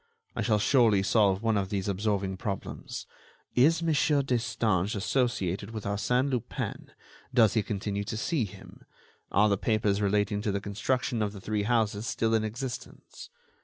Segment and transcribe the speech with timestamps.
[0.35, 3.05] I shall surely solve one of these absorbing problems:
[3.53, 3.93] Is Mon.
[4.25, 6.89] Destange associated with Arsène Lupin?
[7.31, 8.83] Does he continue to see him?
[9.31, 13.29] Are the papers relating to the construction of the three houses still in existence?